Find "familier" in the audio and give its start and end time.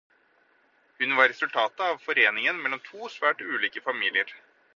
3.91-4.35